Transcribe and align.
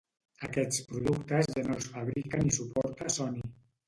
Aquests 0.45 0.79
productes 0.93 1.49
ja 1.57 1.63
no 1.67 1.75
els 1.75 1.89
fabrica 1.97 2.39
ni 2.45 2.55
suporta 2.57 3.11
Sony. 3.17 3.37